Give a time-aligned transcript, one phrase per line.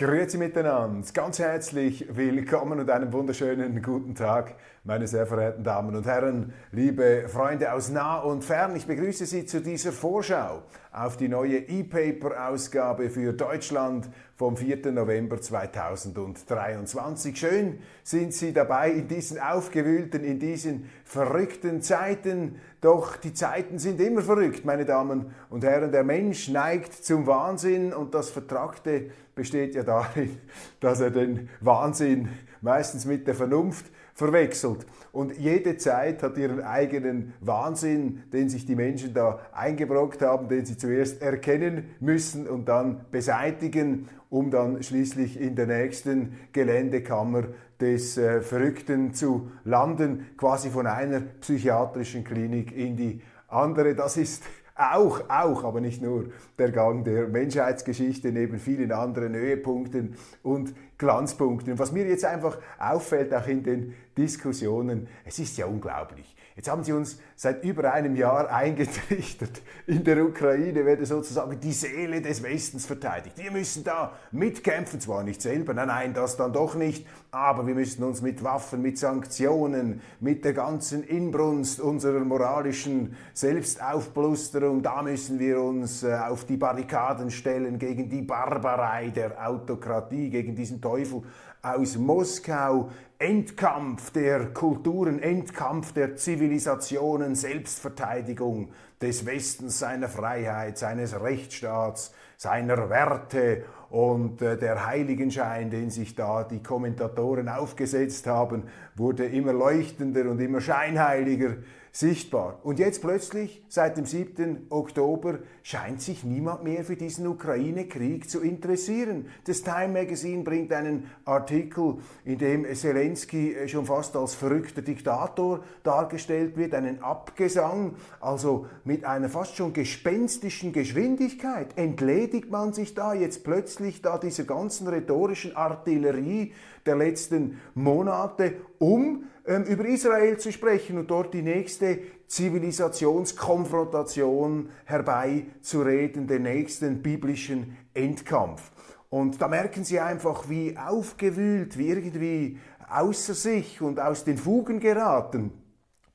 [0.00, 6.06] Grüezi miteinander, ganz herzlich willkommen und einen wunderschönen guten Tag, meine sehr verehrten Damen und
[6.06, 8.74] Herren, liebe Freunde aus nah und fern.
[8.76, 14.90] Ich begrüße Sie zu dieser Vorschau auf die neue E-Paper-Ausgabe für Deutschland vom 4.
[14.92, 17.38] November 2023.
[17.38, 22.56] Schön sind Sie dabei in diesen aufgewühlten, in diesen verrückten Zeiten.
[22.80, 25.92] Doch die Zeiten sind immer verrückt, meine Damen und Herren.
[25.92, 30.38] Der Mensch neigt zum Wahnsinn und das Vertragte besteht ja darin,
[30.80, 32.30] dass er den Wahnsinn
[32.62, 33.84] meistens mit der Vernunft
[34.20, 34.86] verwechselt.
[35.12, 40.66] Und jede Zeit hat ihren eigenen Wahnsinn, den sich die Menschen da eingebrockt haben, den
[40.66, 47.44] sie zuerst erkennen müssen und dann beseitigen, um dann schließlich in der nächsten Geländekammer
[47.80, 53.94] des äh, Verrückten zu landen, quasi von einer psychiatrischen Klinik in die andere.
[53.94, 54.44] Das ist
[54.80, 61.78] auch, auch, aber nicht nur der Gang der Menschheitsgeschichte neben vielen anderen Höhepunkten und Glanzpunkten.
[61.78, 66.34] Was mir jetzt einfach auffällt, auch in den Diskussionen, es ist ja unglaublich.
[66.60, 71.72] Jetzt haben sie uns seit über einem Jahr eingetrichtert, in der Ukraine werde sozusagen die
[71.72, 73.38] Seele des Westens verteidigt.
[73.38, 77.74] Wir müssen da mitkämpfen, zwar nicht selber, nein, nein, das dann doch nicht, aber wir
[77.74, 85.38] müssen uns mit Waffen, mit Sanktionen, mit der ganzen Inbrunst unserer moralischen Selbstaufblusterung, da müssen
[85.38, 91.22] wir uns äh, auf die Barrikaden stellen gegen die Barbarei der Autokratie, gegen diesen Teufel
[91.62, 102.12] aus Moskau, Endkampf der Kulturen, Endkampf der Zivilisationen, Selbstverteidigung des Westens, seiner Freiheit, seines Rechtsstaats,
[102.36, 108.64] seiner Werte und äh, der Heiligenschein, den sich da die Kommentatoren aufgesetzt haben,
[108.94, 111.56] wurde immer leuchtender und immer scheinheiliger
[111.92, 112.60] sichtbar.
[112.62, 114.66] Und jetzt plötzlich, seit dem 7.
[114.70, 119.26] Oktober, scheint sich niemand mehr für diesen Ukraine-Krieg zu interessieren.
[119.44, 125.64] Das Time Magazine bringt einen Artikel, in dem Zelensky äh, schon fast als verrückter Diktator
[125.82, 133.14] dargestellt wird, einen Abgesang, also mit einer fast schon gespenstischen Geschwindigkeit entledigt man sich da
[133.14, 136.52] jetzt plötzlich da dieser ganzen rhetorischen Artillerie
[136.86, 146.26] der letzten Monate, um ähm, über Israel zu sprechen und dort die nächste Zivilisationskonfrontation herbeizureden,
[146.26, 148.70] den nächsten biblischen Endkampf.
[149.08, 154.78] Und da merken Sie einfach, wie aufgewühlt, wie irgendwie außer sich und aus den Fugen
[154.78, 155.52] geraten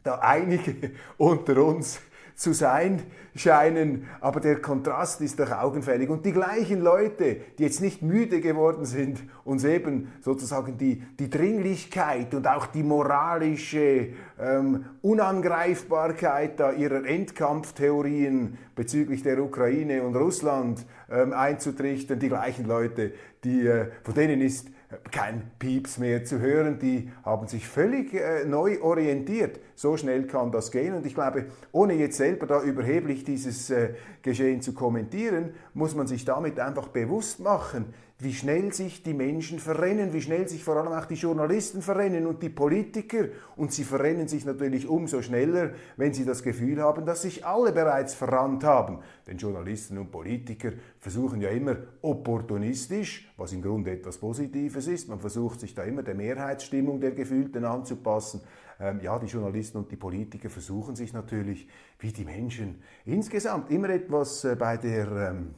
[0.05, 1.99] da einige unter uns
[2.35, 3.03] zu sein
[3.33, 6.09] scheinen, aber der Kontrast ist doch augenfällig.
[6.09, 11.29] Und die gleichen Leute, die jetzt nicht müde geworden sind, uns eben sozusagen die, die
[11.29, 14.09] Dringlichkeit und auch die moralische
[14.39, 23.13] ähm, Unangreifbarkeit da ihrer Endkampftheorien bezüglich der Ukraine und Russland ähm, einzutrichtern, die gleichen Leute,
[23.43, 24.69] die, äh, von denen ist
[25.11, 26.79] kein Pieps mehr zu hören.
[26.79, 29.59] Die haben sich völlig äh, neu orientiert.
[29.75, 30.93] So schnell kann das gehen.
[30.93, 36.07] Und ich glaube, ohne jetzt selber da überheblich dieses äh, Geschehen zu kommentieren, muss man
[36.07, 40.77] sich damit einfach bewusst machen, wie schnell sich die Menschen verrennen, wie schnell sich vor
[40.77, 43.25] allem auch die Journalisten verrennen und die Politiker.
[43.57, 47.73] Und sie verrennen sich natürlich umso schneller, wenn sie das Gefühl haben, dass sich alle
[47.73, 48.99] bereits verrannt haben.
[49.27, 55.19] Denn Journalisten und Politiker versuchen ja immer opportunistisch, was im Grunde etwas Positives ist, man
[55.19, 58.41] versucht sich da immer der Mehrheitsstimmung der Gefühlten anzupassen.
[58.79, 61.67] Ähm, ja, die Journalisten und die Politiker versuchen sich natürlich,
[61.99, 65.55] wie die Menschen insgesamt, immer etwas äh, bei der ähm,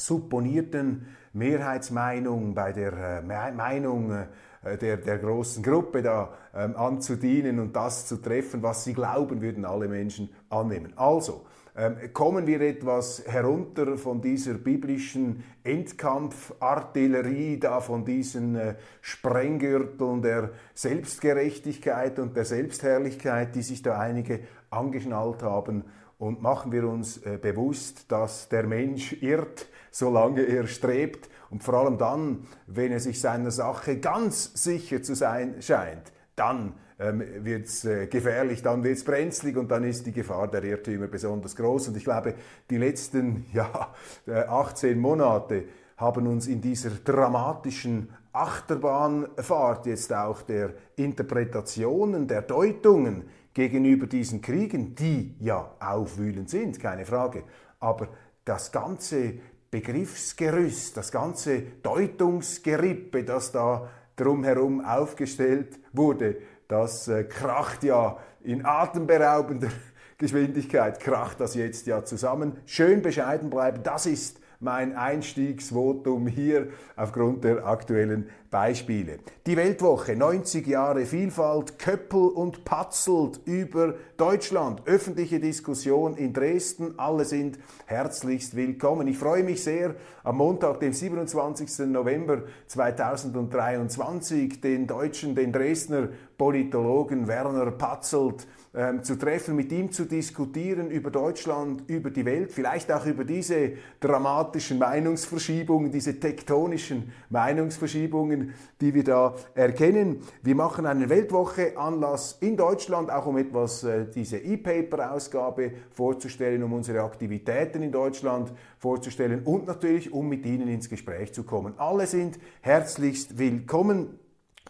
[0.00, 1.06] supponierten
[1.38, 8.06] Mehrheitsmeinung, bei der äh, Meinung äh, der, der großen Gruppe da ähm, anzudienen und das
[8.06, 10.92] zu treffen, was sie glauben, würden alle Menschen annehmen.
[10.96, 11.46] Also,
[11.76, 20.50] ähm, kommen wir etwas herunter von dieser biblischen Endkampfartillerie, da von diesen äh, Sprenggürteln der
[20.74, 25.84] Selbstgerechtigkeit und der Selbstherrlichkeit, die sich da einige angeschnallt haben,
[26.18, 31.98] und machen wir uns bewusst, dass der Mensch irrt, solange er strebt und vor allem
[31.98, 37.84] dann, wenn er sich seiner Sache ganz sicher zu sein scheint, dann ähm, wird es
[37.84, 41.88] äh, gefährlich, dann wird es brenzlig und dann ist die Gefahr der Irrtümer besonders groß.
[41.88, 42.34] Und ich glaube,
[42.68, 43.94] die letzten ja,
[44.26, 45.64] 18 Monate
[45.96, 54.94] haben uns in dieser dramatischen Achterbahnfahrt jetzt auch der Interpretationen, der Deutungen gegenüber diesen Kriegen,
[54.94, 57.42] die ja aufwühlend sind, keine Frage,
[57.80, 58.08] aber
[58.44, 59.34] das ganze
[59.70, 66.36] Begriffsgerüst, das ganze Deutungsgerippe, das da drumherum aufgestellt wurde,
[66.68, 69.68] das äh, kracht ja in atemberaubender
[70.18, 72.56] Geschwindigkeit, kracht das jetzt ja zusammen.
[72.66, 79.18] Schön bescheiden bleiben, das ist mein Einstiegsvotum hier aufgrund der aktuellen Beispiele.
[79.46, 84.82] Die Weltwoche, 90 Jahre Vielfalt, Köppel und Patzelt über Deutschland.
[84.86, 86.98] Öffentliche Diskussion in Dresden.
[86.98, 89.06] Alle sind herzlichst willkommen.
[89.06, 89.94] Ich freue mich sehr,
[90.24, 91.86] am Montag, dem 27.
[91.86, 96.08] November 2023, den Deutschen, den Dresdner
[96.38, 102.52] Politologen Werner Patzelt ähm, zu treffen, mit ihm zu diskutieren über Deutschland, über die Welt,
[102.52, 110.20] vielleicht auch über diese dramatischen Meinungsverschiebungen, diese tektonischen Meinungsverschiebungen, die wir da erkennen.
[110.42, 116.72] Wir machen eine Weltwoche Anlass in Deutschland, auch um etwas äh, diese E-Paper-Ausgabe vorzustellen, um
[116.72, 121.74] unsere Aktivitäten in Deutschland vorzustellen und natürlich, um mit Ihnen ins Gespräch zu kommen.
[121.78, 124.20] Alle sind herzlichst willkommen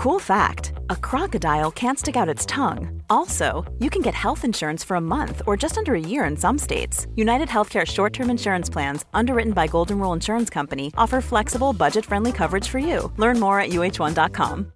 [0.00, 3.02] Cool fact a crocodile can't stick out its tongue.
[3.10, 6.38] Also, you can get health insurance for a month or just under a year in
[6.38, 7.06] some states.
[7.16, 12.06] United Healthcare short term insurance plans, underwritten by Golden Rule Insurance Company, offer flexible, budget
[12.06, 13.12] friendly coverage for you.
[13.18, 14.72] Learn more at uh1.com.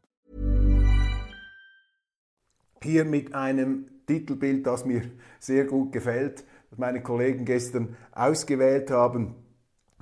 [2.82, 5.10] Hier mit einem Titelbild, das mir
[5.40, 9.36] sehr gut gefällt, das meine Kollegen gestern ausgewählt haben.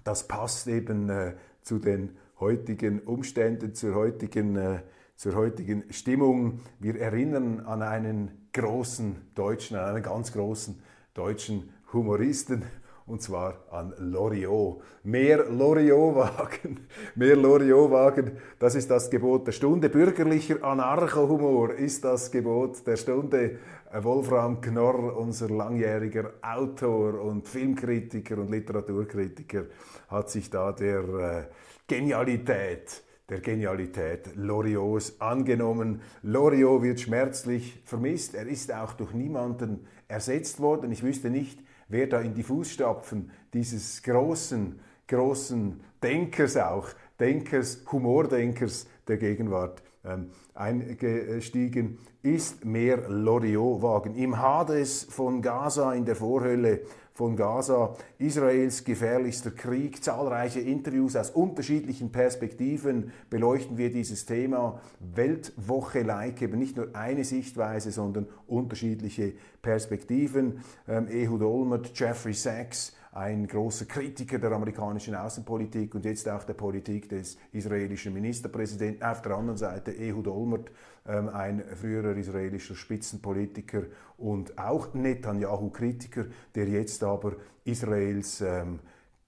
[0.03, 4.81] Das passt eben äh, zu den heutigen Umständen, zur heutigen äh,
[5.17, 6.61] zur heutigen Stimmung.
[6.81, 10.83] Wir erinnern an einen großen Deutschen, an einen ganz großen
[11.15, 12.65] deutschen Humoristen,
[13.07, 14.83] und zwar an Loriot.
[15.03, 19.89] Mehr Loriot-Wagen, mehr Loriot-Wagen, das ist das Gebot der Stunde.
[19.89, 23.59] Bürgerlicher Anarcho-Humor ist das Gebot der Stunde.
[24.01, 29.65] Wolfram Knorr, unser langjähriger Autor und Filmkritiker und Literaturkritiker,
[30.09, 31.45] hat sich da der äh,
[31.87, 36.03] Genialität der Genialität Loriots angenommen.
[36.23, 38.35] Loriot wird schmerzlich vermisst.
[38.35, 40.93] Er ist auch durch niemanden ersetzt worden.
[40.93, 41.59] Ich wüsste nicht,
[41.89, 50.29] wer da in die Fußstapfen dieses großen, großen Denkers auch, Denkers, Humordenkers der Gegenwart ähm,
[50.53, 52.67] eingestiegen ist.
[52.67, 54.15] Mehr Loriot-Wagen.
[54.15, 56.83] Im Hades von Gaza in der Vorhölle
[57.15, 64.81] von Gaza, Israels gefährlichster Krieg, zahlreiche Interviews aus unterschiedlichen Perspektiven beleuchten wir dieses Thema.
[65.01, 70.61] Weltwoche-like, eben nicht nur eine Sichtweise, sondern unterschiedliche Perspektiven.
[70.89, 76.55] Ähm, Ehud Olmert, Jeffrey Sachs, ein großer Kritiker der amerikanischen Außenpolitik und jetzt auch der
[76.55, 79.03] Politik des israelischen Ministerpräsidenten.
[79.03, 80.71] Auf der anderen Seite Ehud Olmert,
[81.07, 83.83] ähm, ein früherer israelischer Spitzenpolitiker
[84.17, 88.81] und auch Netanyahu-Kritiker, der jetzt aber Israels ähm,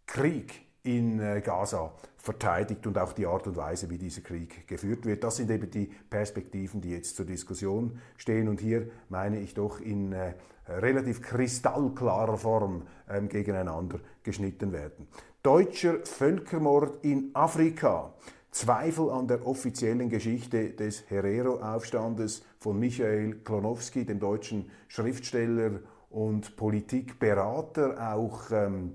[0.06, 5.06] Krieg in äh, Gaza verteidigt und auch die Art und Weise, wie dieser Krieg geführt
[5.06, 5.24] wird.
[5.24, 8.48] Das sind eben die Perspektiven, die jetzt zur Diskussion stehen.
[8.48, 10.34] Und hier meine ich doch in äh,
[10.68, 15.08] relativ kristallklarer Form ähm, gegeneinander geschnitten werden.
[15.42, 18.14] Deutscher Völkermord in Afrika.
[18.50, 28.14] Zweifel an der offiziellen Geschichte des Herero-Aufstandes von Michael Klonowski, dem deutschen Schriftsteller und Politikberater,
[28.14, 28.92] auch ähm,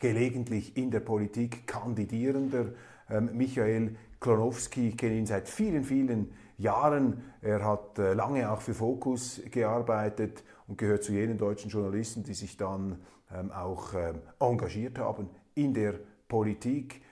[0.00, 2.66] gelegentlich in der Politik kandidierender
[3.10, 4.92] ähm, Michael Klonowski.
[4.92, 7.22] Kenne ihn seit vielen, vielen Jahren.
[7.42, 12.34] Er hat äh, lange auch für Focus gearbeitet und gehört zu jenen deutschen Journalisten, die
[12.34, 12.98] sich dann
[13.34, 15.94] ähm, auch ähm, engagiert haben in der
[16.28, 17.02] Politik,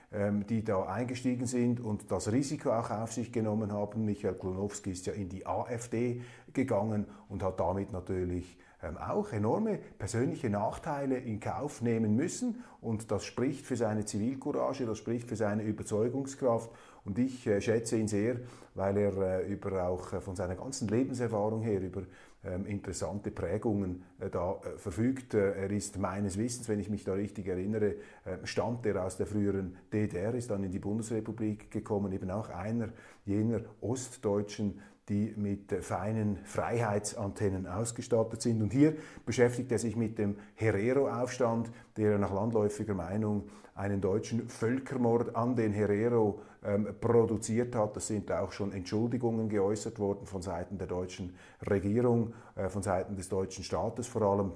[0.49, 4.05] die da eingestiegen sind und das Risiko auch auf sich genommen haben.
[4.05, 6.21] Michael Klonowski ist ja in die AfD
[6.53, 8.57] gegangen und hat damit natürlich
[8.97, 12.63] auch enorme persönliche Nachteile in Kauf nehmen müssen.
[12.81, 16.69] Und das spricht für seine Zivilcourage, das spricht für seine Überzeugungskraft.
[17.05, 18.37] Und ich äh, schätze ihn sehr,
[18.73, 22.01] weil er äh, über auch äh, von seiner ganzen Lebenserfahrung her über
[22.43, 25.33] ähm, interessante Prägungen da verfügt.
[25.33, 27.95] Er ist meines Wissens, wenn ich mich da richtig erinnere,
[28.43, 32.89] stammt er aus der früheren DDR, ist dann in die Bundesrepublik gekommen, eben auch einer
[33.25, 38.61] jener Ostdeutschen, die mit feinen Freiheitsantennen ausgestattet sind.
[38.61, 38.95] Und hier
[39.25, 43.43] beschäftigt er sich mit dem Herero-Aufstand, der nach landläufiger Meinung
[43.75, 47.95] einen deutschen Völkermord an den Herero ähm, produziert hat.
[47.95, 51.35] Das sind auch schon Entschuldigungen geäußert worden von Seiten der deutschen
[51.69, 54.53] Regierung, äh, von Seiten des deutschen Staates vor allem.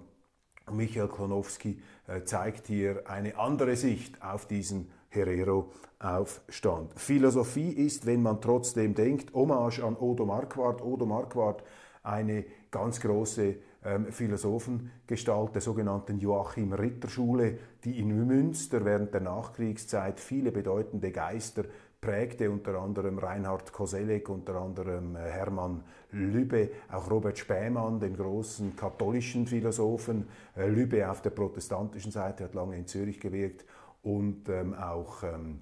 [0.72, 6.94] Michael Klonowski äh, zeigt hier eine andere Sicht auf diesen Herero-Aufstand.
[6.96, 10.82] Philosophie ist, wenn man trotzdem denkt, Hommage an Odo Marquardt.
[10.84, 11.64] Odo Marquardt,
[12.04, 19.22] eine ganz große ähm, Philosophengestalt der sogenannten Joachim Ritter Schule, die in Münster während der
[19.22, 21.64] Nachkriegszeit viele bedeutende Geister
[22.02, 28.76] prägte, unter anderem Reinhard Koselleck, unter anderem äh, Hermann Lübbe, auch Robert Spähmann, den großen
[28.76, 30.28] katholischen Philosophen.
[30.56, 33.66] Äh, Lübbe auf der protestantischen Seite hat lange in Zürich gewirkt
[34.02, 35.60] und ähm, auch ähm,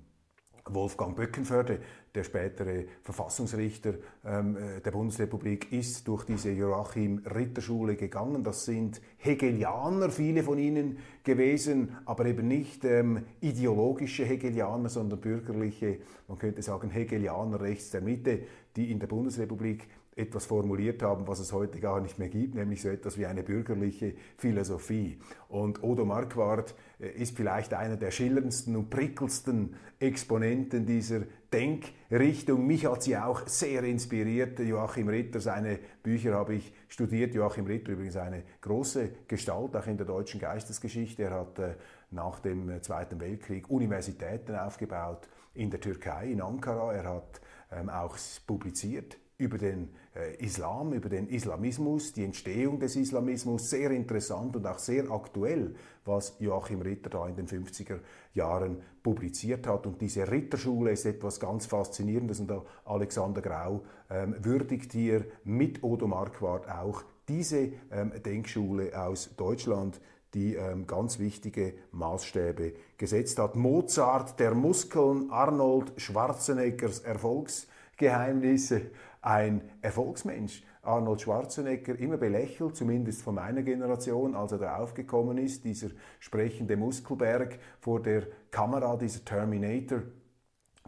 [0.65, 1.79] Wolfgang Böckenförde,
[2.15, 3.95] der spätere Verfassungsrichter
[4.25, 8.43] ähm, äh, der Bundesrepublik, ist durch diese Joachim-Ritterschule gegangen.
[8.43, 15.99] Das sind Hegelianer, viele von ihnen gewesen, aber eben nicht ähm, ideologische Hegelianer, sondern bürgerliche,
[16.27, 18.39] man könnte sagen Hegelianer rechts der Mitte,
[18.75, 19.87] die in der Bundesrepublik
[20.17, 23.43] etwas formuliert haben, was es heute gar nicht mehr gibt, nämlich so etwas wie eine
[23.43, 25.19] bürgerliche Philosophie.
[25.47, 32.65] Und Odo Marquardt äh, ist vielleicht einer der schillerndsten und prickelndsten Exponenten dieser Denkrichtung.
[32.67, 34.59] Mich hat sie auch sehr inspiriert.
[34.59, 37.33] Joachim Ritter, seine Bücher habe ich studiert.
[37.33, 41.23] Joachim Ritter übrigens eine große Gestalt, auch in der deutschen Geistesgeschichte.
[41.23, 41.75] Er hat äh,
[42.11, 46.93] nach dem äh, Zweiten Weltkrieg Universitäten aufgebaut in der Türkei, in Ankara.
[46.93, 52.95] Er hat ähm, auch publiziert über den äh, Islam, über den Islamismus, die Entstehung des
[52.95, 55.75] Islamismus, sehr interessant und auch sehr aktuell,
[56.05, 57.99] was Joachim Ritter da in den 50er
[58.33, 59.85] Jahren publiziert hat.
[59.85, 62.51] Und diese Ritterschule ist etwas ganz Faszinierendes und
[62.85, 69.99] Alexander Grau ähm, würdigt hier mit Odo Marquardt auch diese ähm, Denkschule aus Deutschland,
[70.33, 73.55] die ähm, ganz wichtige Maßstäbe gesetzt hat.
[73.55, 78.91] Mozart der Muskeln, Arnold Schwarzeneggers Erfolgsgeheimnisse
[79.27, 80.63] ein Erfolgsmensch.
[80.83, 86.77] Arnold Schwarzenegger immer belächelt, zumindest von meiner Generation, als er da aufgekommen ist, dieser sprechende
[86.77, 90.03] Muskelberg vor der Kamera, dieser Terminator,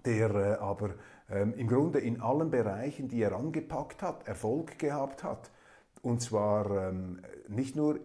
[0.05, 0.91] der äh, aber
[1.29, 5.51] ähm, im Grunde in allen Bereichen, die er angepackt hat, Erfolg gehabt hat.
[6.01, 7.19] Und zwar ähm,
[7.49, 7.99] nicht nur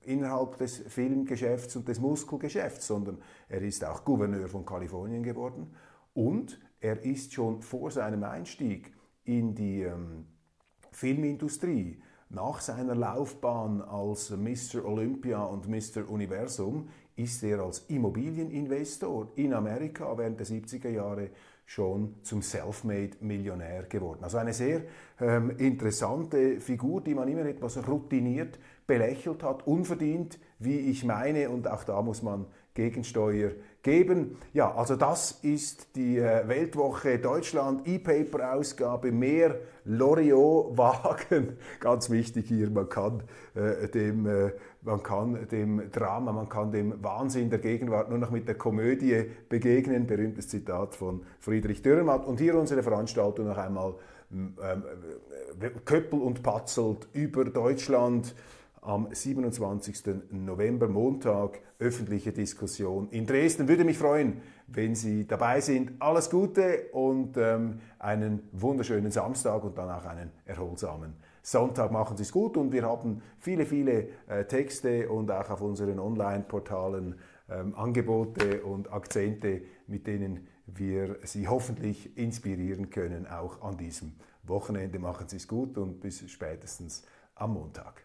[0.00, 3.18] innerhalb des Filmgeschäfts und des Muskelgeschäfts, sondern
[3.50, 5.74] er ist auch Gouverneur von Kalifornien geworden
[6.14, 8.93] und er ist schon vor seinem Einstieg
[9.24, 10.26] in die ähm,
[10.92, 12.00] Filmindustrie
[12.30, 14.84] nach seiner Laufbahn als Mr.
[14.84, 16.08] Olympia und Mr.
[16.08, 21.30] Universum ist er als Immobilieninvestor in Amerika während der 70er Jahre
[21.66, 24.24] schon zum Selfmade-Millionär geworden.
[24.24, 24.82] Also eine sehr
[25.20, 31.68] ähm, interessante Figur, die man immer etwas routiniert belächelt hat, unverdient, wie ich meine, und
[31.68, 33.52] auch da muss man Gegensteuer
[33.84, 34.36] geben.
[34.52, 39.12] Ja, also das ist die äh, Weltwoche Deutschland E-Paper-Ausgabe.
[39.12, 41.56] Mehr Loriot-Wagen.
[41.80, 43.22] Ganz wichtig hier, man kann,
[43.54, 48.30] äh, dem, äh, man kann dem Drama, man kann dem Wahnsinn der Gegenwart nur noch
[48.30, 50.06] mit der Komödie begegnen.
[50.06, 52.26] Berühmtes Zitat von Friedrich Dürrenmatt.
[52.26, 53.94] Und hier unsere Veranstaltung noch einmal
[54.32, 54.54] ähm,
[55.60, 58.34] äh, Köppel und Patzelt über Deutschland
[58.80, 60.02] am 27.
[60.30, 63.68] November, Montag, öffentliche Diskussion in Dresden.
[63.68, 65.92] Würde mich freuen, wenn Sie dabei sind.
[66.00, 71.92] Alles Gute und ähm, einen wunderschönen Samstag und dann auch einen erholsamen Sonntag.
[71.92, 75.98] Machen Sie es gut und wir haben viele, viele äh, Texte und auch auf unseren
[75.98, 77.16] Online-Portalen
[77.50, 84.12] ähm, Angebote und Akzente, mit denen wir Sie hoffentlich inspirieren können, auch an diesem
[84.44, 84.98] Wochenende.
[84.98, 87.04] Machen Sie es gut und bis spätestens
[87.34, 88.04] am Montag.